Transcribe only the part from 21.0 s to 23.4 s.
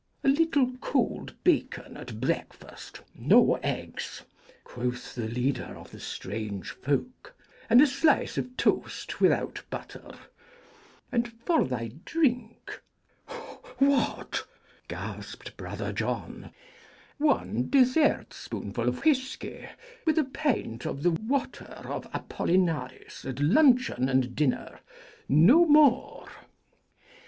the water of Apollinaris at